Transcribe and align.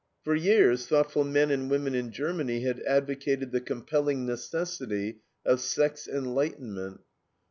For 0.23 0.33
years 0.33 0.87
thoughtful 0.87 1.23
men 1.23 1.51
and 1.51 1.69
women 1.69 1.93
in 1.93 2.09
Germany 2.11 2.61
had 2.61 2.79
advocated 2.87 3.51
the 3.51 3.61
compelling 3.61 4.25
necessity 4.25 5.19
of 5.45 5.61
sex 5.61 6.07
enlightenment. 6.07 7.01